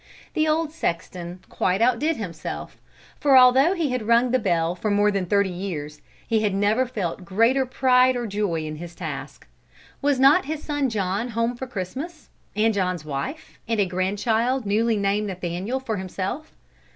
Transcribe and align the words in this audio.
The 0.33 0.47
old 0.47 0.71
sexton 0.71 1.41
quite 1.47 1.79
outdid 1.79 2.17
himself, 2.17 2.81
for 3.19 3.37
although 3.37 3.75
he 3.75 3.91
had 3.91 4.07
rung 4.07 4.31
the 4.31 4.39
bell 4.39 4.73
for 4.73 4.89
more 4.89 5.11
than 5.11 5.27
thirty 5.27 5.51
years, 5.51 6.01
he 6.25 6.39
had 6.41 6.55
never 6.55 6.87
felt 6.87 7.23
greater 7.23 7.67
pride 7.67 8.15
or 8.15 8.25
joy 8.25 8.65
in 8.65 8.77
his 8.77 8.95
task. 8.95 9.45
Was 10.01 10.19
not 10.19 10.45
his 10.45 10.63
son 10.63 10.89
John 10.89 11.27
home 11.27 11.55
for 11.55 11.67
Christmas, 11.67 12.31
and 12.55 12.73
John's 12.73 13.05
wife, 13.05 13.59
and 13.67 13.79
a 13.79 13.85
grandchild 13.85 14.65
newly 14.65 14.97
named 14.97 15.27
Nathaniel 15.27 15.79
for 15.79 15.97
himself? 15.97 16.51